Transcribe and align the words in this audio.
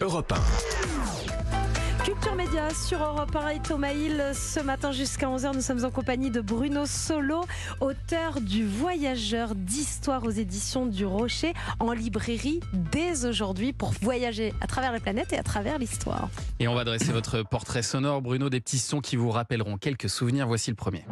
Europe 0.00 0.32
1. 0.32 2.04
Culture 2.04 2.34
Média 2.36 2.70
sur 2.70 3.02
Europe 3.02 3.34
1 3.34 3.48
et 3.48 3.58
Thomas 3.60 3.92
Hill. 3.92 4.22
Ce 4.32 4.60
matin 4.60 4.92
jusqu'à 4.92 5.26
11h, 5.26 5.54
nous 5.54 5.60
sommes 5.60 5.84
en 5.84 5.90
compagnie 5.90 6.30
de 6.30 6.40
Bruno 6.40 6.86
Solo, 6.86 7.44
auteur 7.80 8.40
du 8.40 8.64
Voyageur 8.64 9.56
d'histoire 9.56 10.22
aux 10.24 10.30
éditions 10.30 10.86
du 10.86 11.04
Rocher, 11.04 11.52
en 11.80 11.92
librairie 11.92 12.60
dès 12.72 13.26
aujourd'hui 13.26 13.72
pour 13.72 13.92
voyager 14.00 14.54
à 14.60 14.68
travers 14.68 14.92
la 14.92 15.00
planète 15.00 15.32
et 15.32 15.38
à 15.38 15.42
travers 15.42 15.78
l'histoire. 15.78 16.28
Et 16.60 16.68
on 16.68 16.74
va 16.74 16.84
dresser 16.84 17.12
votre 17.12 17.42
portrait 17.42 17.82
sonore, 17.82 18.22
Bruno, 18.22 18.48
des 18.50 18.60
petits 18.60 18.78
sons 18.78 19.00
qui 19.00 19.16
vous 19.16 19.30
rappelleront 19.30 19.78
quelques 19.78 20.08
souvenirs. 20.08 20.46
Voici 20.46 20.70
le 20.70 20.76
premier. 20.76 21.04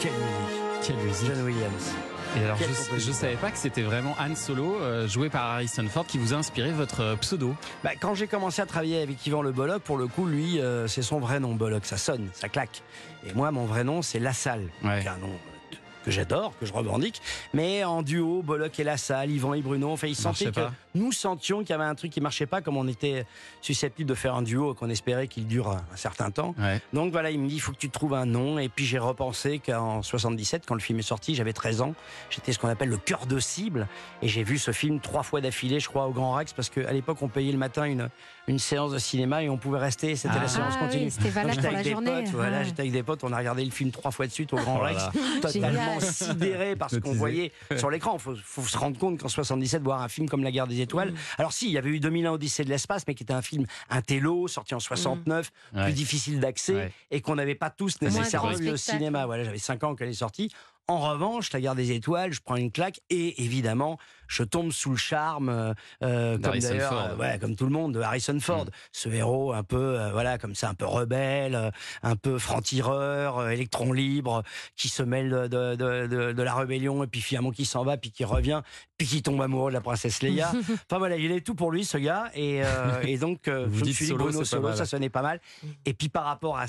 Quelle 0.00 0.12
musique 0.12 0.86
Quelle 0.86 0.96
musique 0.96 1.26
John 1.26 1.44
Williams. 1.44 1.94
Et 2.36 2.44
alors, 2.44 2.58
je, 2.58 2.98
je 2.98 3.12
savais 3.12 3.36
pas 3.36 3.50
que 3.50 3.56
c'était 3.58 3.82
vraiment 3.82 4.14
Han 4.20 4.34
Solo, 4.34 4.76
euh, 4.80 5.08
joué 5.08 5.28
par 5.30 5.44
Harrison 5.46 5.86
Ford, 5.88 6.06
qui 6.06 6.18
vous 6.18 6.34
a 6.34 6.36
inspiré 6.36 6.70
votre 6.72 7.00
euh, 7.00 7.16
pseudo. 7.16 7.54
Bah, 7.82 7.90
quand 7.98 8.14
j'ai 8.14 8.26
commencé 8.26 8.60
à 8.62 8.66
travailler 8.66 9.00
avec 9.02 9.26
Yvan 9.26 9.42
Le 9.42 9.50
Bolloc, 9.50 9.82
pour 9.82 9.96
le 9.96 10.06
coup, 10.06 10.26
lui, 10.26 10.60
euh, 10.60 10.86
c'est 10.86 11.02
son 11.02 11.18
vrai 11.20 11.40
nom, 11.40 11.54
Bolloc. 11.54 11.84
Ça 11.86 11.96
sonne, 11.96 12.28
ça 12.32 12.48
claque. 12.48 12.82
Et 13.26 13.32
moi, 13.32 13.50
mon 13.50 13.64
vrai 13.64 13.82
nom, 13.82 14.02
c'est 14.02 14.18
Lassalle. 14.18 14.68
Ouais. 14.84 15.00
qui 15.00 15.06
est 15.06 15.10
un 15.10 15.16
nom 15.18 15.28
euh, 15.28 15.57
que 16.04 16.10
j'adore, 16.10 16.52
que 16.58 16.66
je 16.66 16.72
revendique. 16.72 17.20
Mais 17.54 17.84
en 17.84 18.02
duo, 18.02 18.42
Bolloc 18.42 18.78
et 18.80 18.84
Lassalle, 18.84 19.30
Yvan 19.30 19.54
et 19.54 19.62
Bruno, 19.62 19.90
enfin, 19.90 20.06
ils 20.06 20.16
sentaient 20.16 20.46
que 20.46 20.50
pas. 20.60 20.72
nous 20.94 21.12
sentions 21.12 21.60
qu'il 21.60 21.70
y 21.70 21.72
avait 21.72 21.84
un 21.84 21.94
truc 21.94 22.12
qui 22.12 22.20
marchait 22.20 22.46
pas, 22.46 22.60
comme 22.60 22.76
on 22.76 22.86
était 22.88 23.26
susceptible 23.60 24.08
de 24.08 24.14
faire 24.14 24.34
un 24.34 24.42
duo 24.42 24.74
qu'on 24.74 24.88
espérait 24.90 25.28
qu'il 25.28 25.46
dure 25.46 25.68
un, 25.70 25.82
certain 25.96 26.30
temps. 26.30 26.54
Ouais. 26.58 26.80
Donc 26.92 27.12
voilà, 27.12 27.30
il 27.30 27.38
me 27.40 27.48
dit, 27.48 27.56
il 27.56 27.60
faut 27.60 27.72
que 27.72 27.78
tu 27.78 27.90
trouves 27.90 28.14
un 28.14 28.26
nom. 28.26 28.58
Et 28.58 28.68
puis 28.68 28.84
j'ai 28.86 28.98
repensé 28.98 29.58
qu'en 29.58 30.02
77, 30.02 30.64
quand 30.66 30.74
le 30.74 30.80
film 30.80 30.98
est 30.98 31.02
sorti, 31.02 31.34
j'avais 31.34 31.52
13 31.52 31.82
ans. 31.82 31.94
J'étais 32.30 32.52
ce 32.52 32.58
qu'on 32.58 32.68
appelle 32.68 32.88
le 32.88 32.96
cœur 32.98 33.26
de 33.26 33.38
cible. 33.38 33.88
Et 34.22 34.28
j'ai 34.28 34.44
vu 34.44 34.58
ce 34.58 34.70
film 34.72 35.00
trois 35.00 35.22
fois 35.22 35.40
d'affilée, 35.40 35.80
je 35.80 35.88
crois, 35.88 36.06
au 36.06 36.12
Grand 36.12 36.32
Rex, 36.32 36.52
parce 36.52 36.70
qu'à 36.70 36.92
l'époque, 36.92 37.18
on 37.22 37.28
payait 37.28 37.52
le 37.52 37.58
matin 37.58 37.84
une, 37.84 38.08
une 38.46 38.58
séance 38.58 38.92
de 38.92 38.98
cinéma 38.98 39.42
et 39.42 39.48
on 39.48 39.56
pouvait 39.58 39.78
rester. 39.78 40.16
C'était 40.16 40.34
Ah. 40.38 40.42
la 40.42 40.48
séance 40.48 40.74
Ah 40.76 40.84
continue. 40.84 41.04
oui, 41.04 41.10
c'était 41.10 41.28
valable 41.30 41.54
pour 41.60 41.62
la 41.64 41.68
avec 41.70 41.84
des 41.84 41.90
journée. 41.92 42.22
potes, 42.24 42.32
voilà, 42.34 42.58
Ouais. 42.58 42.64
j'étais 42.64 42.80
avec 42.80 42.92
des 42.92 43.02
potes, 43.02 43.24
on 43.24 43.32
a 43.32 43.38
regardé 43.38 43.64
le 43.64 43.70
film 43.70 43.90
trois 43.90 44.10
fois 44.10 44.26
de 44.26 44.32
suite 44.32 44.52
au 44.52 44.56
Grand 44.56 44.78
Oh 44.80 44.84
Rex, 44.84 45.02
totalement 45.42 45.87
Génial. 45.94 46.12
sidéré 46.12 46.76
par 46.76 46.90
ce 46.90 46.96
qu'on 46.96 47.12
voyait 47.12 47.52
sur 47.76 47.90
l'écran. 47.90 48.14
Il 48.16 48.20
faut, 48.20 48.34
faut 48.42 48.62
se 48.62 48.76
rendre 48.78 48.98
compte 48.98 49.18
qu'en 49.20 49.28
77, 49.28 49.82
voir 49.82 50.02
un 50.02 50.08
film 50.08 50.28
comme 50.28 50.42
La 50.42 50.50
Guerre 50.50 50.66
des 50.66 50.80
Étoiles. 50.80 51.14
Alors 51.38 51.52
si, 51.52 51.66
il 51.66 51.72
y 51.72 51.78
avait 51.78 51.90
eu 51.90 52.00
2001 52.00 52.32
Odyssée 52.32 52.64
de 52.64 52.68
l'espace, 52.70 53.04
mais 53.06 53.14
qui 53.14 53.22
était 53.22 53.32
un 53.32 53.42
film 53.42 53.66
intello, 53.90 54.48
sorti 54.48 54.74
en 54.74 54.80
69, 54.80 55.50
Ouais. 55.74 55.84
plus 55.84 55.92
difficile 55.92 56.40
d'accès, 56.40 56.74
Ouais. 56.74 56.92
et 57.10 57.20
qu'on 57.20 57.34
n'avait 57.34 57.54
pas 57.54 57.70
tous 57.70 58.00
nécessairement 58.02 58.52
vu 58.52 58.70
au 58.70 58.76
cinéma. 58.76 59.26
Voilà, 59.26 59.44
j'avais 59.44 59.58
5 59.58 59.84
ans 59.84 59.94
quand 59.94 60.02
elle 60.04 60.10
est 60.10 60.14
sortie. 60.14 60.50
En 60.90 61.00
revanche, 61.10 61.52
La 61.52 61.60
Guerre 61.60 61.74
des 61.74 61.92
Étoiles, 61.92 62.32
je 62.32 62.40
prends 62.42 62.56
une 62.56 62.72
claque 62.72 63.00
et 63.10 63.42
évidemment, 63.44 63.98
je 64.26 64.42
tombe 64.42 64.72
sous 64.72 64.88
le 64.90 64.96
charme, 64.96 65.50
euh, 65.50 65.74
euh, 66.02 66.38
comme 66.38 66.58
d'ailleurs, 66.58 67.10
euh, 67.10 67.16
ouais, 67.16 67.38
comme 67.38 67.56
tout 67.56 67.66
le 67.66 67.70
monde, 67.70 67.92
de 67.92 68.00
Harrison 68.00 68.40
Ford. 68.40 68.64
Mm. 68.64 68.70
Ce 68.92 69.08
héros 69.10 69.52
un 69.52 69.62
peu, 69.62 69.76
euh, 70.00 70.10
voilà, 70.12 70.38
comme 70.38 70.54
ça, 70.54 70.70
un 70.70 70.74
peu 70.74 70.86
rebelle, 70.86 71.72
un 72.02 72.16
peu 72.16 72.38
franc-tireur, 72.38 73.50
électron 73.50 73.92
libre, 73.92 74.42
qui 74.76 74.88
se 74.88 75.02
mêle 75.02 75.28
de, 75.28 75.46
de, 75.46 75.74
de, 75.76 76.06
de- 76.06 76.32
de 76.32 76.42
la 76.42 76.54
rébellion 76.54 77.04
et 77.04 77.06
puis 77.06 77.20
finalement 77.20 77.50
qui 77.50 77.66
s'en 77.66 77.84
va, 77.84 77.98
puis 77.98 78.10
qui 78.10 78.24
revient, 78.24 78.62
puis 78.96 79.06
qui 79.06 79.22
tombe 79.22 79.42
amoureux 79.42 79.70
de 79.70 79.74
la 79.74 79.82
princesse 79.82 80.22
Leia. 80.22 80.50
enfin 80.90 80.96
voilà, 80.96 81.16
il 81.18 81.30
est 81.32 81.42
tout 81.42 81.54
pour 81.54 81.70
lui, 81.70 81.84
ce 81.84 81.98
gars. 81.98 82.30
Et, 82.34 82.62
et 83.02 83.18
donc, 83.18 83.46
Vous 83.46 83.74
je 83.74 83.80
me 83.80 83.84
suis 83.92 84.04
dit, 84.06 84.10
solo, 84.12 84.24
Bruno 84.24 84.42
Solo, 84.42 84.72
ça 84.72 84.86
sonnait 84.86 85.10
pas 85.10 85.22
mal. 85.22 85.38
Et 85.84 85.92
puis 85.92 86.08
par 86.08 86.24
rapport 86.24 86.56
à 86.56 86.64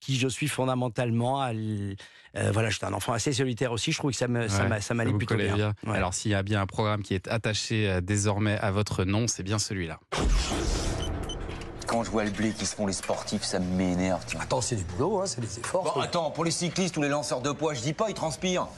qui 0.00 0.16
je 0.18 0.28
suis 0.28 0.48
fondamentalement, 0.48 1.40
à 1.42 1.50
l- 1.50 1.96
euh, 2.36 2.50
voilà, 2.52 2.70
j'étais 2.70 2.84
un 2.86 2.92
enfant 2.92 3.12
assez 3.12 3.32
solitaire 3.32 3.72
aussi. 3.72 3.92
Je 3.92 3.98
trouve 3.98 4.10
que 4.12 4.16
ça 4.16 4.26
Ouais, 4.26 4.38
m'allait 4.94 5.10
vous 5.10 5.18
plutôt 5.18 5.36
bien. 5.36 5.74
Ouais. 5.86 5.96
Alors, 5.96 6.14
s'il 6.14 6.30
y 6.30 6.34
a 6.34 6.42
bien 6.42 6.60
un 6.60 6.66
programme 6.66 7.02
qui 7.02 7.14
est 7.14 7.26
attaché 7.28 7.88
euh, 7.88 8.00
désormais 8.00 8.58
à 8.58 8.70
votre 8.70 9.04
nom, 9.04 9.26
c'est 9.26 9.42
bien 9.42 9.58
celui-là. 9.58 9.98
Quand 11.86 12.04
je 12.04 12.10
vois 12.10 12.24
le 12.24 12.30
blé 12.30 12.52
qui 12.52 12.66
se 12.66 12.76
font 12.76 12.86
les 12.86 12.92
sportifs, 12.92 13.42
ça 13.42 13.58
m'énerve. 13.58 14.22
Attends, 14.38 14.60
c'est 14.60 14.76
du 14.76 14.84
boulot, 14.84 15.22
hein, 15.22 15.26
c'est 15.26 15.40
des 15.40 15.58
efforts. 15.58 15.94
Bon, 15.94 16.00
attends, 16.00 16.30
pour 16.30 16.44
les 16.44 16.50
cyclistes 16.50 16.96
ou 16.98 17.02
les 17.02 17.08
lanceurs 17.08 17.40
de 17.40 17.50
poids, 17.50 17.72
je 17.72 17.80
dis 17.80 17.94
pas, 17.94 18.10
ils 18.10 18.14
transpirent. 18.14 18.68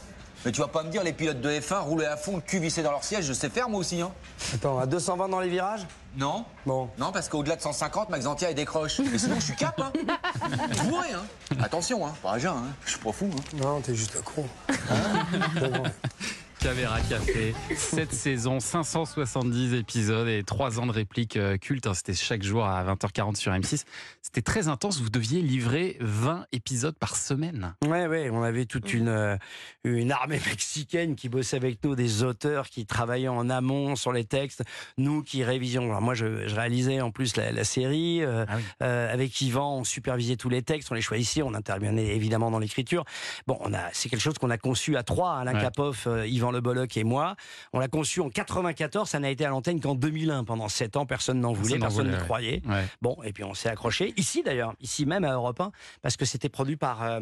Mais 0.45 0.53
tu 0.53 0.61
vas 0.61 0.69
pas 0.69 0.83
me 0.83 0.91
dire, 0.91 1.03
les 1.03 1.12
pilotes 1.12 1.41
de 1.41 1.51
F1 1.51 1.81
roulaient 1.81 2.06
à 2.06 2.17
fond, 2.17 2.37
le 2.37 2.41
cul 2.41 2.59
vissé 2.61 2.83
dans 2.83 2.93
leur 2.93 3.05
siège, 3.05 3.27
je 3.27 3.33
sais 3.34 3.51
faire 3.51 3.69
moi 3.69 3.81
aussi, 3.81 4.01
hein. 4.01 4.11
Attends, 4.55 4.78
à 4.78 4.87
220 4.87 5.28
dans 5.28 5.41
les 5.41 5.51
virages? 5.51 5.87
Non 6.17 6.47
Bon. 6.65 6.89
Non, 6.99 7.12
parce 7.12 7.28
qu'au-delà 7.28 7.56
de 7.56 7.61
150, 7.61 8.09
Max 8.09 8.25
Antia, 8.25 8.53
décroche. 8.55 9.01
Mais 9.12 9.19
sinon, 9.19 9.34
je 9.37 9.45
suis 9.45 9.55
cap, 9.55 9.78
hein. 9.81 9.93
Bourré, 10.84 11.09
hein. 11.15 11.25
Attention, 11.62 12.06
hein. 12.06 12.15
Pas 12.23 12.33
à 12.33 12.39
jeun, 12.39 12.56
hein. 12.56 12.73
Je 12.87 12.93
suis 12.93 13.01
pas 13.01 13.12
fou, 13.12 13.28
hein. 13.33 13.56
Non, 13.59 13.81
t'es 13.81 13.95
juste 13.95 14.17
un 14.17 14.23
con. 14.23 14.47
Caméra 16.62 17.00
Café, 17.09 17.54
7 17.75 18.12
saisons, 18.12 18.60
570 18.60 19.72
épisodes 19.75 20.28
et 20.28 20.43
3 20.43 20.78
ans 20.78 20.87
de 20.87 20.93
répliques 20.93 21.38
euh, 21.38 21.56
cultes. 21.56 21.87
hein. 21.87 21.94
C'était 21.94 22.12
chaque 22.12 22.43
jour 22.43 22.66
à 22.66 22.84
20h40 22.84 23.37
sur 23.37 23.50
M6. 23.53 23.84
C'était 24.21 24.43
très 24.43 24.69
intense. 24.69 25.00
Vous 25.00 25.09
deviez 25.09 25.41
livrer 25.41 25.97
20 26.00 26.44
épisodes 26.53 26.94
par 26.98 27.16
semaine. 27.16 27.75
Ouais, 27.87 28.06
ouais, 28.06 28.28
on 28.31 28.43
avait 28.43 28.66
toute 28.66 28.93
une, 28.93 29.09
euh, 29.09 29.37
une 29.84 30.12
armée 30.12 30.38
mexicaine 30.47 31.16
qui 31.16 31.31
bossait 31.31 31.56
avec 31.56 31.82
nous, 31.82 31.94
des 31.94 32.25
auteurs 32.25 32.69
qui 32.69 32.84
travaillaient 32.84 33.28
en 33.28 33.48
amont 33.48 33.97
sur 33.97 34.12
les 34.12 34.25
textes, 34.25 34.62
nous 34.98 35.22
qui 35.22 35.42
révisions. 35.44 35.84
Alors 35.84 36.03
moi, 36.03 36.12
je, 36.12 36.47
je 36.47 36.54
réalisais 36.54 37.00
en 37.00 37.10
plus 37.10 37.37
la, 37.37 37.53
la 37.53 37.65
série. 37.65 38.22
euh, 38.22 38.44
Ah 38.48 38.56
oui. 38.56 38.62
euh, 38.82 39.10
avec 39.12 39.41
Yvan, 39.41 39.78
on 39.78 39.84
supervisait 39.84 40.37
tous 40.37 40.50
les 40.50 40.62
textes, 40.62 40.92
on 40.92 40.94
les 40.94 41.00
choisissait, 41.00 41.41
on 41.42 41.54
intervenait 41.54 42.15
évidemment 42.15 42.50
dans 42.50 42.59
l'écriture. 42.59 43.04
Bon, 43.47 43.56
on 43.60 43.72
a, 43.72 43.88
c'est 43.92 44.10
quelque 44.10 44.21
chose 44.21 44.37
qu'on 44.38 44.50
a 44.50 44.59
conçu 44.59 44.97
à 44.98 45.03
trois, 45.03 45.37
Alain 45.38 45.54
Ouais. 45.54 45.60
Capoff, 45.62 46.06
euh, 46.06 46.27
Yvan 46.27 46.50
Le 46.50 46.61
Bolloc 46.61 46.97
et 46.97 47.05
moi. 47.05 47.37
On 47.72 47.78
l'a 47.78 47.88
conçu 47.88 48.21
en 48.21 48.31
94, 48.31 49.09
ça 49.09 49.19
n'a 49.19 49.31
été 49.31 49.44
à 49.44 49.50
l'antenne 49.50 49.81
qu'en 49.81 49.94
2001. 49.94 50.44
Pendant 50.44 50.69
sept 50.69 50.97
ans, 50.97 51.06
personne 51.06 51.41
n'en 51.41 51.53
voulait, 51.53 51.78
Personne 51.78 52.11
n'y 52.11 52.16
croyait. 52.19 52.62
Ouais. 52.66 52.84
Bon, 53.03 53.16
et 53.25 53.33
puis 53.33 53.44
on 53.44 53.55
s'est 53.55 53.69
accroché. 53.69 54.15
Ici 54.16 54.43
d'ailleurs, 54.43 54.75
ici 54.81 55.06
même 55.06 55.25
à 55.25 55.33
Europe 55.33 55.60
1, 55.60 55.72
parce 56.03 56.16
que 56.16 56.25
c'était 56.25 56.49
produit 56.49 56.77
par 56.77 57.03
euh, 57.03 57.21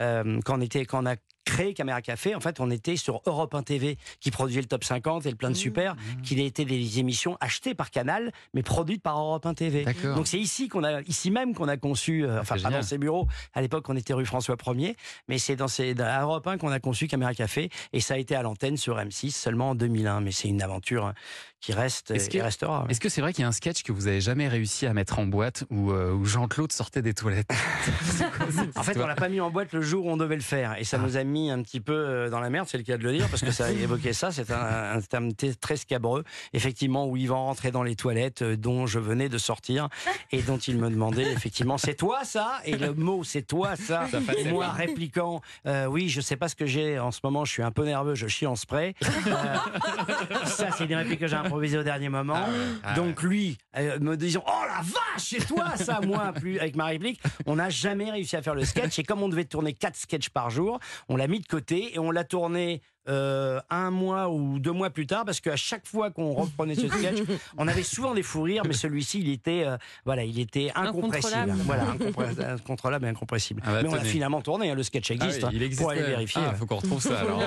euh, 0.00 0.40
quand 0.44 0.58
on 0.58 0.60
était 0.60 0.84
quand 0.84 1.02
on 1.02 1.06
a 1.06 1.16
créé 1.48 1.72
Caméra 1.72 2.02
Café. 2.02 2.34
En 2.34 2.40
fait, 2.40 2.60
on 2.60 2.70
était 2.70 2.96
sur 2.96 3.22
Europe 3.26 3.54
1 3.54 3.62
TV 3.62 3.96
qui 4.20 4.30
produisait 4.30 4.60
le 4.60 4.66
top 4.66 4.84
50 4.84 5.24
et 5.24 5.30
le 5.30 5.34
Mmh, 5.34 5.38
plein 5.38 5.50
de 5.50 5.54
super, 5.54 5.96
qui 6.24 6.40
étaient 6.40 6.64
des 6.64 6.98
émissions 6.98 7.36
achetées 7.40 7.74
par 7.74 7.90
Canal, 7.90 8.32
mais 8.54 8.62
produites 8.62 9.02
par 9.02 9.18
Europe 9.18 9.46
1 9.46 9.54
TV. 9.54 9.84
Donc 10.02 10.26
c'est 10.26 10.38
ici 10.38 10.68
qu'on 10.68 10.82
a, 10.82 11.00
ici 11.02 11.30
même 11.30 11.54
qu'on 11.54 11.68
a 11.68 11.76
conçu, 11.76 12.24
euh, 12.24 12.40
enfin 12.40 12.56
c'est 12.56 12.64
pas 12.64 12.70
dans 12.70 12.82
ces 12.82 12.98
bureaux. 12.98 13.28
À 13.54 13.62
l'époque, 13.62 13.88
on 13.88 13.96
était 13.96 14.12
rue 14.12 14.26
François 14.26 14.56
1er, 14.56 14.96
mais 15.28 15.38
c'est 15.38 15.56
dans 15.56 15.68
ces 15.68 15.94
dans 15.94 16.22
Europe 16.22 16.46
1 16.46 16.58
qu'on 16.58 16.70
a 16.70 16.80
conçu 16.80 17.06
Caméra 17.06 17.34
Café, 17.34 17.70
et 17.92 18.00
ça 18.00 18.14
a 18.14 18.16
été 18.18 18.34
à 18.34 18.42
l'antenne 18.42 18.67
sur 18.76 18.96
M6 18.98 19.30
seulement 19.30 19.70
en 19.70 19.74
2001. 19.74 20.20
Mais 20.20 20.32
c'est 20.32 20.48
une 20.48 20.62
aventure 20.62 21.12
qui 21.60 21.72
reste 21.72 22.12
Est-ce 22.12 22.28
et 22.28 22.38
que- 22.38 22.42
restera. 22.44 22.86
Est-ce 22.88 23.00
que 23.00 23.08
c'est 23.08 23.20
vrai 23.20 23.32
qu'il 23.32 23.42
y 23.42 23.44
a 23.44 23.48
un 23.48 23.52
sketch 23.52 23.82
que 23.82 23.90
vous 23.90 24.06
avez 24.06 24.20
jamais 24.20 24.46
réussi 24.46 24.86
à 24.86 24.92
mettre 24.94 25.18
en 25.18 25.26
boîte 25.26 25.64
où, 25.70 25.90
euh, 25.90 26.12
où 26.12 26.24
Jean-Claude 26.24 26.70
sortait 26.70 27.02
des 27.02 27.14
toilettes 27.14 27.50
En 28.76 28.82
fait, 28.84 28.96
on 29.00 29.06
l'a 29.06 29.16
pas 29.16 29.28
mis 29.28 29.40
en 29.40 29.50
boîte 29.50 29.72
le 29.72 29.80
jour 29.82 30.06
où 30.06 30.10
on 30.10 30.16
devait 30.16 30.36
le 30.36 30.40
faire, 30.42 30.76
et 30.78 30.84
ça 30.84 30.98
Ah. 31.00 31.04
nous 31.04 31.16
a 31.16 31.24
mis 31.24 31.50
un 31.50 31.60
petit 31.62 31.80
peu 31.80 31.92
euh, 31.94 32.30
dans 32.30 32.38
la 32.40 32.48
merde, 32.50 32.68
c'est 32.70 32.78
le 32.78 32.84
cas 32.84 32.96
de 32.96 33.02
le 33.02 33.12
dire, 33.12 33.28
parce 33.28 33.42
que 33.42 33.50
ça 33.50 33.70
évoquait 33.72 34.12
ça. 34.12 34.30
C'est 34.30 34.50
un, 34.52 34.96
un 34.96 35.00
terme 35.00 35.30
très 35.60 35.76
scabreux, 35.76 36.22
effectivement, 36.52 37.06
où 37.08 37.16
Yvan 37.16 37.44
rentrait 37.46 37.70
dans 37.72 37.82
les 37.82 37.96
toilettes 37.96 38.42
euh, 38.42 38.56
dont 38.56 38.86
je 38.86 38.98
venais 39.00 39.28
de 39.28 39.38
sortir 39.38 39.88
et 40.32 40.42
dont 40.42 40.58
il 40.58 40.78
me 40.78 40.88
demandait 40.90 41.30
effectivement, 41.32 41.76
c'est 41.78 41.94
toi 41.94 42.20
ça? 42.24 42.60
Et 42.66 42.76
le 42.76 42.94
mot, 42.94 43.24
c'est 43.24 43.42
toi 43.42 43.74
ça? 43.76 44.06
Et 44.38 44.50
Moi 44.50 44.68
répliquant, 44.70 45.40
euh, 45.66 45.86
oui, 45.86 46.08
je 46.08 46.20
sais 46.20 46.36
pas 46.36 46.48
ce 46.48 46.54
que 46.54 46.66
j'ai 46.66 46.98
en 47.00 47.10
ce 47.10 47.20
moment, 47.24 47.44
je 47.44 47.50
suis 47.52 47.62
un 47.62 47.72
peu 47.72 47.84
nerveux, 47.84 48.14
je 48.14 48.28
chie 48.28 48.46
en 48.46 48.54
Euh, 49.28 50.44
ça, 50.46 50.70
c'est 50.76 50.86
des 50.86 50.96
répliques 50.96 51.20
que 51.20 51.26
j'ai 51.26 51.36
improvisées 51.36 51.78
au 51.78 51.82
dernier 51.82 52.08
moment. 52.08 52.34
Ah 52.36 52.48
ouais, 52.48 52.56
ah 52.82 52.94
Donc 52.94 53.22
lui, 53.22 53.58
euh, 53.76 53.98
me 54.00 54.16
disant, 54.16 54.42
oh 54.46 54.62
la 54.66 54.82
vache, 54.82 54.94
c'est 55.16 55.46
toi 55.46 55.76
ça, 55.76 56.00
moi, 56.04 56.32
plus 56.32 56.58
avec 56.58 56.76
ma 56.76 56.86
réplique. 56.86 57.20
On 57.46 57.56
n'a 57.56 57.68
jamais 57.68 58.10
réussi 58.10 58.36
à 58.36 58.42
faire 58.42 58.54
le 58.54 58.64
sketch. 58.64 58.98
Et 58.98 59.02
comme 59.04 59.22
on 59.22 59.28
devait 59.28 59.44
tourner 59.44 59.72
quatre 59.74 59.96
sketchs 59.96 60.30
par 60.30 60.50
jour, 60.50 60.78
on 61.08 61.16
l'a 61.16 61.26
mis 61.26 61.40
de 61.40 61.46
côté 61.46 61.94
et 61.94 61.98
on 61.98 62.10
l'a 62.10 62.24
tourné 62.24 62.80
euh, 63.08 63.60
un 63.70 63.90
mois 63.90 64.28
ou 64.28 64.58
deux 64.58 64.72
mois 64.72 64.90
plus 64.90 65.06
tard 65.06 65.24
parce 65.24 65.40
qu'à 65.40 65.56
chaque 65.56 65.86
fois 65.86 66.10
qu'on 66.10 66.32
reprenait 66.32 66.74
ce 66.74 66.88
sketch, 66.88 67.18
on 67.56 67.66
avait 67.68 67.82
souvent 67.82 68.14
des 68.14 68.22
fous 68.22 68.42
rires, 68.42 68.62
mais 68.66 68.74
celui-ci, 68.74 69.20
il 69.20 69.30
était, 69.30 69.64
euh, 69.66 69.76
voilà, 70.04 70.24
il 70.24 70.38
était 70.38 70.70
incompressible. 70.74 71.50
Incontrôlable. 71.50 72.12
Voilà, 72.14 72.52
incontrôlable 72.54 73.06
et 73.06 73.08
incompressible. 73.08 73.62
Ah 73.64 73.72
bah, 73.72 73.82
mais 73.82 73.88
on 73.88 73.94
l'a 73.94 74.00
tenez. 74.00 74.10
finalement 74.10 74.40
tourné, 74.42 74.70
hein, 74.70 74.74
le 74.74 74.82
sketch 74.82 75.10
Ah 75.10 75.14
existe, 75.14 75.42
oui, 75.44 75.50
il 75.52 75.62
hein, 75.62 75.64
existe. 75.66 75.82
pour 75.82 75.90
aller 75.90 76.02
vérifier. 76.02 76.42
Ah, 76.44 76.54
faut 76.54 76.66
qu'on 76.66 76.76
retrouve 76.76 77.00
ça 77.00 77.20
alors. 77.20 77.42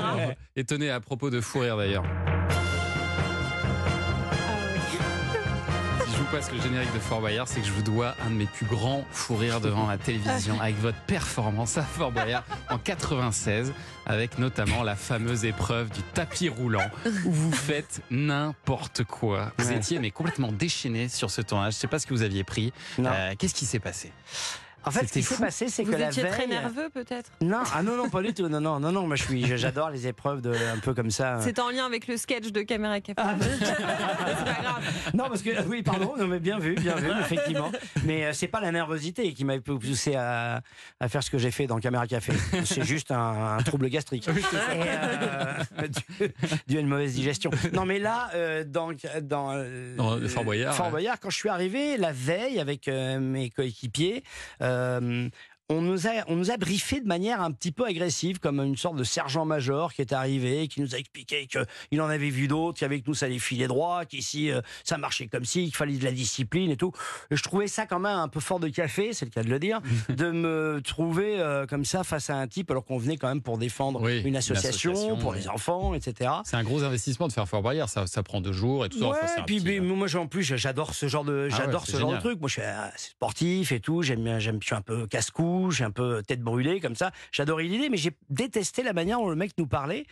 Étonné 0.55 0.89
à 0.89 0.99
propos 0.99 1.29
de 1.29 1.41
fou 1.41 1.59
rire 1.59 1.77
d'ailleurs. 1.77 2.03
Passe 6.31 6.51
le 6.53 6.61
générique 6.61 6.93
de 6.93 6.99
Fort 6.99 7.19
Boyard, 7.19 7.45
c'est 7.47 7.59
que 7.59 7.67
je 7.67 7.73
vous 7.73 7.81
dois 7.81 8.15
un 8.25 8.29
de 8.29 8.35
mes 8.35 8.45
plus 8.45 8.65
grands 8.65 9.03
fous 9.11 9.35
rires 9.35 9.59
devant 9.59 9.87
la 9.87 9.97
télévision 9.97 10.59
avec 10.61 10.77
votre 10.79 10.97
performance 10.99 11.77
à 11.77 11.83
Fort 11.83 12.11
Boyard 12.13 12.45
en 12.69 12.77
96, 12.77 13.73
avec 14.05 14.39
notamment 14.39 14.83
la 14.83 14.95
fameuse 14.95 15.43
épreuve 15.43 15.89
du 15.89 16.01
tapis 16.13 16.47
roulant 16.47 16.89
où 17.25 17.31
vous 17.31 17.51
faites 17.51 18.01
n'importe 18.09 19.03
quoi. 19.03 19.51
Vous 19.57 19.73
étiez 19.73 19.99
mais 19.99 20.11
complètement 20.11 20.53
déchaîné 20.53 21.09
sur 21.09 21.29
ce 21.29 21.41
tournage. 21.41 21.73
Je 21.73 21.79
sais 21.79 21.87
pas 21.87 21.99
ce 21.99 22.07
que 22.07 22.13
vous 22.13 22.23
aviez 22.23 22.45
pris. 22.45 22.71
Euh, 22.99 23.33
Qu'est-ce 23.37 23.53
qui 23.55 23.65
s'est 23.65 23.79
passé? 23.79 24.13
En 24.83 24.91
fait, 24.91 25.01
ce 25.01 25.05
C'était 25.07 25.19
qui 25.19 25.25
s'est 25.25 25.35
fou. 25.35 25.41
passé, 25.41 25.67
c'est 25.69 25.83
Vous 25.83 25.91
que 25.91 25.97
la 25.97 26.07
étiez 26.07 26.23
veille. 26.23 26.31
très 26.31 26.47
nerveux 26.47 26.89
peut-être? 26.89 27.29
Non, 27.41 27.61
ah 27.73 27.83
non, 27.83 27.95
non, 27.95 28.09
pas 28.09 28.21
du 28.21 28.33
tout. 28.33 28.47
Non, 28.49 28.59
non, 28.59 28.79
non, 28.79 28.91
non. 28.91 29.05
Moi, 29.05 29.15
je 29.15 29.23
suis, 29.23 29.57
j'adore 29.57 29.89
les 29.91 30.07
épreuves 30.07 30.41
de, 30.41 30.51
un 30.51 30.79
peu 30.79 30.93
comme 30.93 31.11
ça. 31.11 31.37
C'est 31.41 31.59
en 31.59 31.69
lien 31.69 31.85
avec 31.85 32.07
le 32.07 32.17
sketch 32.17 32.51
de 32.51 32.61
Caméra 32.61 32.99
Café. 32.99 33.13
Ah, 33.23 33.35
c'est 33.59 33.75
pas 33.75 34.61
grave. 34.61 34.83
Non, 35.13 35.25
parce 35.27 35.41
que 35.43 35.49
oui, 35.67 35.83
pardon, 35.83 36.13
non, 36.17 36.27
mais 36.27 36.39
bien 36.39 36.57
vu, 36.59 36.73
bien 36.75 36.95
vu, 36.95 37.09
effectivement. 37.19 37.71
Mais 38.05 38.25
euh, 38.25 38.33
c'est 38.33 38.47
pas 38.47 38.59
la 38.61 38.71
nervosité 38.71 39.33
qui 39.33 39.45
m'a 39.45 39.59
poussé 39.59 40.15
à, 40.15 40.61
à 40.99 41.07
faire 41.09 41.21
ce 41.23 41.29
que 41.29 41.37
j'ai 41.37 41.51
fait 41.51 41.67
dans 41.67 41.79
Caméra 41.79 42.07
Café. 42.07 42.33
C'est 42.65 42.83
juste 42.83 43.11
un, 43.11 43.57
un 43.59 43.63
trouble 43.63 43.87
gastrique. 43.89 44.27
Euh, 44.27 45.87
dû, 45.87 46.27
dû 46.67 46.77
à 46.77 46.79
une 46.79 46.87
mauvaise 46.87 47.13
digestion. 47.13 47.51
Non, 47.73 47.85
mais 47.85 47.99
là, 47.99 48.29
euh, 48.35 48.63
dans, 48.65 48.89
dans 49.21 49.51
euh, 49.53 49.95
Dans 49.95 50.19
Fort 50.27 50.43
Boyard, 50.43 50.73
Fort 50.73 50.85
ouais. 50.87 50.91
Boyard, 50.91 51.19
quand 51.19 51.29
je 51.29 51.37
suis 51.37 51.49
arrivé 51.49 51.97
la 51.97 52.11
veille 52.11 52.59
avec 52.59 52.87
euh, 52.87 53.19
mes 53.19 53.49
coéquipiers. 53.49 54.23
Euh, 54.71 55.29
on 55.71 55.81
nous, 55.81 56.07
a, 56.07 56.11
on 56.27 56.35
nous 56.35 56.51
a 56.51 56.57
briefé 56.57 56.99
de 56.99 57.07
manière 57.07 57.41
un 57.41 57.51
petit 57.51 57.71
peu 57.71 57.85
agressive, 57.85 58.39
comme 58.39 58.59
une 58.59 58.75
sorte 58.77 58.97
de 58.97 59.03
sergent-major 59.03 59.93
qui 59.93 60.01
est 60.01 60.13
arrivé, 60.13 60.67
qui 60.67 60.81
nous 60.81 60.93
a 60.95 60.97
expliqué 60.97 61.47
qu'il 61.47 62.01
en 62.01 62.09
avait 62.09 62.29
vu 62.29 62.47
d'autres, 62.47 62.79
qu'avec 62.79 63.07
nous 63.07 63.13
ça 63.13 63.27
allait 63.27 63.39
filer 63.39 63.67
droit, 63.67 64.05
qu'ici 64.05 64.51
euh, 64.51 64.61
ça 64.83 64.97
marchait 64.97 65.27
comme 65.27 65.45
si, 65.45 65.63
qu'il 65.65 65.75
fallait 65.75 65.97
de 65.97 66.03
la 66.03 66.11
discipline 66.11 66.69
et 66.71 66.77
tout. 66.77 66.91
Et 67.31 67.35
je 67.37 67.43
trouvais 67.43 67.67
ça 67.67 67.85
quand 67.85 67.99
même 67.99 68.17
un 68.17 68.27
peu 68.27 68.39
fort 68.39 68.59
de 68.59 68.67
café, 68.67 69.13
c'est 69.13 69.25
le 69.25 69.31
cas 69.31 69.43
de 69.43 69.49
le 69.49 69.59
dire, 69.59 69.79
de 70.09 70.31
me 70.31 70.81
trouver 70.83 71.39
euh, 71.39 71.65
comme 71.65 71.85
ça 71.85 72.03
face 72.03 72.29
à 72.29 72.35
un 72.35 72.47
type 72.47 72.69
alors 72.71 72.83
qu'on 72.85 72.97
venait 72.97 73.17
quand 73.17 73.27
même 73.29 73.41
pour 73.41 73.57
défendre 73.57 74.01
Oui, 74.01 74.19
une 74.21 74.27
une 74.31 74.35
association, 74.37 75.17
pour 75.17 75.31
oui. 75.31 75.37
les 75.39 75.47
enfants, 75.49 75.93
etc. 75.93 76.31
C'est 76.45 76.55
un 76.55 76.63
gros 76.63 76.83
investissement 76.83 77.27
de 77.27 77.33
faire 77.33 77.47
Fort 77.47 77.61
Boyard, 77.61 77.89
ça, 77.89 78.07
ça 78.07 78.23
prend 78.23 78.41
deux 78.41 78.53
jours 78.53 78.85
et 78.85 78.89
tout 78.89 78.99
ça. 78.99 79.07
Enfin, 79.09 79.43
puis 79.45 79.57
petit- 79.61 79.79
mais 79.79 79.79
moi 79.79 80.07
en 80.15 80.27
plus 80.27 80.43
j'adore 80.43 80.93
ce 80.95 81.07
genre 81.07 81.23
de 81.23 81.47
Ah 81.51 81.55
j'adore 81.57 81.85
ce 81.85 81.97
genre 81.97 82.13
de 82.13 82.17
truc. 82.19 82.39
Moi 82.39 82.49
je 82.49 82.55
suis 82.55 82.63
sportif 82.97 83.71
et 83.71 83.79
tout, 83.79 84.01
j'aime 84.01 84.23
bien 84.23 84.39
j'aime 84.39 84.59
je 84.61 84.67
suis 84.67 84.75
un 84.75 84.81
peu 84.81 85.05
casse-cou, 85.07 85.60
un 85.81 85.91
peu 85.91 86.23
tête 86.23 86.41
brûlée 86.41 86.79
comme 86.79 86.95
ça. 86.95 87.11
J'adorais 87.31 87.63
l'idée 87.63 87.89
mais 87.89 87.97
j'ai 87.97 88.11
détesté 88.29 88.83
la 88.83 88.93
manière 88.93 89.19
dont 89.19 89.29
le 89.29 89.35
mec 89.35 89.51
nous 89.57 89.67
parlait 89.67 90.05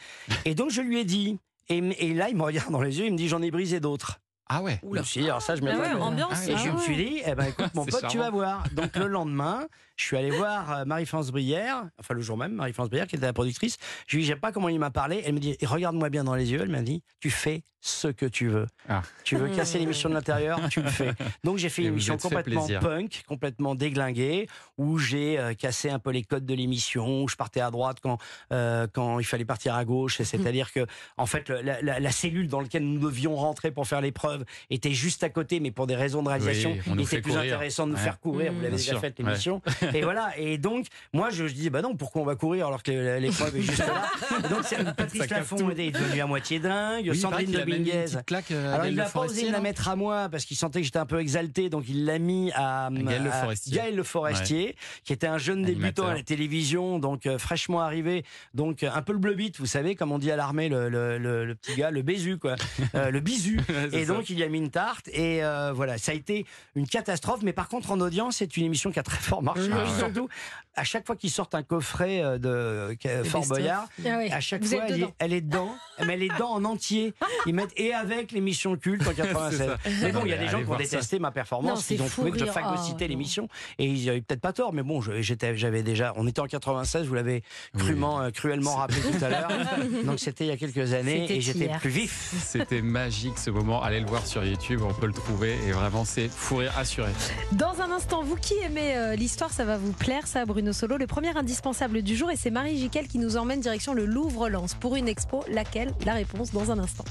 et 0.46 0.56
donc 0.56 0.72
je 0.72 0.82
lui 0.82 1.00
ai 1.00 1.06
dit 1.06 1.38
et, 1.70 1.78
et 1.78 2.14
là 2.14 2.30
il 2.30 2.36
me 2.36 2.44
regarde 2.44 2.72
dans 2.72 2.82
les 2.82 3.00
yeux, 3.00 3.06
il 3.06 3.14
me 3.14 3.18
dit 3.18 3.28
j'en 3.28 3.42
ai 3.42 3.52
brisé 3.52 3.80
d'autres. 3.80 4.20
Ah 4.50 4.62
ouais. 4.64 4.80
Je 4.84 4.88
me 5.00 5.04
suis 5.04 5.22
dit, 5.22 5.28
alors 5.28 5.42
ça 5.42 5.56
je 5.56 5.62
m'y 5.62 5.70
Ah 5.70 5.78
ouais, 5.78 5.92
ambiance. 5.94 6.32
Ah 6.34 6.50
Et 6.50 6.54
ouais. 6.56 6.60
je 6.66 6.70
me 6.72 6.78
suis 6.80 6.96
dit, 6.96 7.22
eh 7.26 7.36
ben, 7.36 7.46
écoute, 7.46 7.74
mon 7.76 7.86
pote, 7.86 8.02
tu 8.10 8.18
vas 8.18 8.24
charmant. 8.26 8.38
voir. 8.38 8.64
Donc, 8.74 8.96
le 8.96 9.08
lendemain, 9.08 9.68
je 9.96 10.06
suis 10.06 10.18
allé 10.18 10.32
voir 10.32 10.72
euh, 10.72 10.86
Marie-France 10.86 11.32
Brière, 11.32 11.84
enfin, 12.00 12.14
le 12.16 12.22
jour 12.22 12.36
même, 12.38 12.54
Marie-France 12.54 12.90
Brière, 12.90 13.06
qui 13.08 13.16
était 13.16 13.26
la 13.28 13.34
productrice. 13.34 13.78
Je 14.08 14.16
lui 14.18 14.24
dis, 14.24 14.30
je 14.30 14.34
sais 14.34 14.40
pas 14.40 14.52
comment 14.52 14.70
il 14.70 14.80
m'a 14.80 14.92
parlé. 14.92 15.22
Elle 15.26 15.34
me 15.34 15.40
dit, 15.40 15.56
regarde-moi 15.64 16.10
bien 16.10 16.24
dans 16.24 16.36
les 16.36 16.52
yeux. 16.52 16.62
Elle 16.62 16.70
m'a 16.70 16.82
dit, 16.82 17.04
tu 17.20 17.30
fais 17.30 17.64
ce 17.82 18.10
que 18.10 18.26
tu 18.26 18.50
veux. 18.50 18.68
Ah. 18.90 19.04
Tu 19.24 19.38
veux 19.38 19.48
casser 19.48 19.80
l'émission 19.80 20.10
de 20.10 20.14
l'intérieur, 20.14 20.60
tu 20.70 20.82
le 20.82 20.90
fais. 20.90 21.12
Donc, 21.46 21.60
j'ai 21.60 21.70
fait 21.70 21.82
Et 21.84 21.86
une 21.86 21.94
émission 21.94 22.18
complètement 22.18 22.60
plaisir. 22.66 22.82
punk, 22.82 23.24
complètement 23.26 23.74
déglinguée, 23.74 24.48
où 24.78 24.98
j'ai 24.98 25.40
euh, 25.40 25.54
cassé 25.54 25.90
un 25.90 25.98
peu 26.00 26.10
les 26.12 26.24
codes 26.24 26.46
de 26.46 26.54
l'émission, 26.54 27.24
où 27.24 27.30
je 27.30 27.38
partais 27.38 27.62
à 27.62 27.72
droite 27.72 28.00
quand, 28.02 28.18
euh, 28.52 28.86
quand 28.92 29.20
il 29.20 29.24
fallait 29.26 29.46
partir 29.46 29.76
à 29.76 29.86
gauche. 29.86 30.22
C'est-à-dire 30.22 30.74
que, 30.74 30.86
en 31.16 31.26
fait, 31.26 31.50
la- 31.50 31.82
la 32.02 32.12
cellule 32.12 32.50
dans 32.50 32.60
laquelle 32.60 32.84
nous 32.86 33.00
devions 33.00 33.36
rentrer 33.38 33.72
pour 33.72 33.88
faire 33.88 34.02
l'épreuve 34.02 34.39
était 34.70 34.92
juste 34.92 35.24
à 35.24 35.30
côté, 35.30 35.60
mais 35.60 35.72
pour 35.72 35.88
des 35.88 35.96
raisons 35.96 36.22
de 36.24 36.30
réalisation, 36.30 36.72
Oui, 36.72 36.94
il 36.96 37.02
était 37.02 37.22
plus 37.22 37.32
courir. 37.32 37.54
intéressant 37.56 37.86
de 37.88 37.92
nous 37.92 37.98
Ouais. 37.98 38.04
faire 38.04 38.20
courir. 38.20 38.52
Vous 38.52 38.58
l'avez 38.60 38.70
Bien 38.70 38.78
déjà 38.78 38.92
sûr, 38.92 39.00
fait 39.02 39.08
ouais. 39.20 39.26
l'émission. 39.26 39.62
Et 39.94 40.02
voilà. 40.02 40.32
Et 40.38 40.58
donc, 40.58 40.86
moi, 41.14 41.30
je, 41.32 41.48
je 41.48 41.54
dis, 41.54 41.70
bah 41.70 41.82
non, 41.82 41.96
pourquoi 41.96 42.22
on 42.22 42.26
va 42.26 42.36
courir 42.36 42.68
alors 42.68 42.84
que 42.84 43.18
l'épreuve 43.20 43.56
est 43.58 43.62
juste 43.62 43.80
là 43.80 44.04
Donc, 44.50 44.60
c'est- 44.64 44.84
Patrice 44.96 45.30
Laffont 45.30 45.70
est 45.72 45.92
devenu 45.92 46.22
à 46.22 46.28
moitié 46.28 46.60
dingue. 46.60 47.08
Oui, 47.10 47.18
Sandrine 47.18 47.52
Dominguez. 47.52 48.06
euh, 48.52 48.74
Alors, 48.76 48.86
il 48.86 48.96
n'a 48.96 49.06
pas 49.06 49.22
osé 49.22 49.48
me 49.48 49.52
la 49.52 49.62
mettre 49.62 49.88
à 49.90 49.96
moi 49.96 50.30
parce 50.30 50.46
qu'il 50.46 50.58
sentait 50.58 50.80
que 50.80 50.86
j'étais 50.86 51.00
un 51.00 51.06
peu 51.06 51.20
exalté, 51.20 51.70
donc 51.70 51.86
il 51.90 52.06
l'a 52.06 52.20
mis 52.20 52.52
à, 52.54 52.90
Gaël 52.92 53.24
Le 53.24 53.30
à 53.30 53.34
Forestier. 53.34 53.76
Gaël 53.76 53.96
Le 53.96 54.04
Forestier, 54.04 54.76
qui 55.04 55.14
était 55.14 55.28
un 55.28 55.38
jeune 55.38 55.64
débutant 55.64 56.08
à 56.08 56.14
la 56.14 56.24
télévision, 56.24 57.00
donc 57.00 57.26
euh, 57.26 57.38
fraîchement 57.38 57.82
arrivé, 57.82 58.24
donc 58.54 58.84
euh, 58.84 58.90
un 58.94 59.02
peu 59.02 59.14
le 59.14 59.20
bleu 59.20 59.30
vous 59.60 59.66
savez, 59.66 59.96
comme 59.96 60.12
on 60.12 60.18
dit 60.20 60.32
à 60.32 60.36
l'armée, 60.36 60.68
le, 60.70 60.90
le- 60.90 61.18
le- 61.18 61.46
le 61.46 61.56
petit 61.56 61.76
gars, 61.76 61.92
le 61.92 62.02
bézu, 62.02 62.38
quoi, 62.38 62.56
Euh, 62.96 63.12
le 63.12 63.20
bisu. 63.20 63.60
Et 63.94 64.06
donc 64.06 64.29
il 64.30 64.40
y 64.40 64.44
a 64.44 64.48
mis 64.48 64.58
une 64.60 64.70
tarte, 64.72 65.08
et 65.10 65.44
euh, 65.44 65.72
voilà, 65.74 65.98
ça 65.98 66.12
a 66.12 66.16
été 66.16 66.46
une 66.76 66.88
catastrophe, 66.88 67.42
mais 67.44 67.54
par 67.54 67.68
contre 67.70 67.92
en 67.92 68.00
audience, 68.02 68.38
c'est 68.38 68.58
une 68.58 68.66
émission 68.66 68.92
qui 68.92 69.00
a 69.00 69.04
très 69.04 69.18
fort 69.18 69.42
marché. 69.44 69.70
Ah 69.72 69.84
ouais. 69.84 69.98
Surtout, 69.98 70.30
à 70.76 70.84
chaque 70.84 71.06
fois 71.06 71.16
qu'ils 71.16 71.30
sortent 71.32 71.56
un 71.56 71.64
coffret 71.64 72.22
euh, 72.24 72.38
de 72.38 72.50
euh, 72.50 73.24
Fort 73.26 73.42
best-of. 73.42 73.48
Boyard, 73.50 73.88
Ah 74.06 74.18
oui. 74.20 74.32
à 74.32 74.40
chaque 74.40 74.62
Vous 74.64 74.70
fois, 74.76 74.84
elle 74.88 74.94
est, 74.94 74.98
dedans. 74.98 75.14
elle 75.20 75.34
est 75.34 75.42
dedans, 75.42 75.76
mais 76.06 76.14
elle 76.14 76.24
est 76.24 76.30
dedans 76.34 76.52
en 76.52 76.64
entier. 76.66 77.14
Ils 77.46 77.54
mettent 77.54 77.74
et 77.78 77.94
avec 77.94 78.32
l'émission 78.32 78.76
culte 78.78 79.06
en 79.08 79.14
96. 79.14 79.58
ça. 79.58 79.78
Mais 80.02 80.12
bon, 80.12 80.22
il 80.26 80.30
y 80.30 80.34
a 80.34 80.38
Non, 80.38 80.44
des 80.44 80.48
gens 80.50 80.64
qui 80.64 80.70
ont 80.70 80.76
détesté 80.78 81.20
ma 81.20 81.30
Non, 81.30 81.34
performance, 81.34 81.84
c'est 81.86 81.96
ils 81.96 82.02
ont 82.02 82.08
trouvé 82.08 82.32
que 82.32 82.40
je 82.40 82.46
phagocytais 82.46 83.06
Ah, 83.06 83.08
l'émission, 83.08 83.48
et 83.78 83.86
ils 83.86 84.10
avaient 84.10 84.22
peut-être 84.22 84.42
pas 84.42 84.54
tort, 84.54 84.74
mais 84.74 84.84
bon, 84.84 85.02
j'étais, 85.02 85.58
j'avais 85.58 85.84
déjà, 85.84 86.14
on 86.16 86.28
était 86.28 86.40
en 86.40 86.48
96, 86.48 87.08
vous 87.08 87.14
l'avez 87.16 87.44
crûment, 87.78 88.30
cruellement 88.32 88.76
rappelé 88.76 89.02
tout 89.02 89.24
à 89.24 89.30
l'heure, 89.30 89.50
donc 90.06 90.20
c'était 90.20 90.46
il 90.46 90.48
y 90.48 90.52
a 90.52 90.58
quelques 90.58 90.94
années, 90.94 91.32
et 91.32 91.42
j'étais 91.42 91.70
plus 91.80 91.90
vif. 91.90 92.34
C'était 92.46 92.82
magique 92.82 93.38
ce 93.38 93.50
moment. 93.50 93.82
Allez 93.84 94.00
le 94.00 94.06
voir 94.08 94.19
sur 94.26 94.44
YouTube, 94.44 94.82
on 94.84 94.94
peut 94.94 95.08
le 95.08 95.14
trouver. 95.14 95.58
Et 95.68 95.72
vraiment, 95.72 96.06
c'est 96.06 96.30
fou 96.30 96.58
rire 96.58 96.74
assuré. 96.78 97.12
Dans 97.54 97.82
un 97.82 97.92
instant, 97.92 98.24
vous 98.24 98.36
qui 98.36 98.56
aimez 98.64 98.98
euh, 98.98 99.16
l'histoire, 99.16 99.52
ça 99.52 99.66
va 99.66 99.78
vous 99.78 99.94
plaire, 99.94 100.28
ça, 100.28 100.46
Bruno 100.46 100.74
Solo. 100.74 100.98
Le 100.98 101.08
premier 101.08 101.36
indispensable 101.38 102.02
du 102.02 102.16
jour, 102.16 102.30
et 102.32 102.36
c'est 102.36 102.52
Marie 102.52 102.78
Jiquel 102.78 103.08
qui 103.08 103.18
nous 103.18 103.38
emmène 103.38 103.62
direction 103.62 103.94
le 103.94 104.06
Louvre-Lens 104.06 104.76
pour 104.76 104.96
une 104.96 105.08
expo. 105.08 105.44
Laquelle? 105.50 105.94
La 106.06 106.14
réponse 106.14 106.52
dans 106.52 106.72
un 106.72 106.80
instant. 106.80 107.06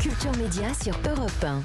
Culture 0.00 0.32
Média 0.36 0.72
sur 0.74 0.94
Europe 1.08 1.44
1. 1.44 1.62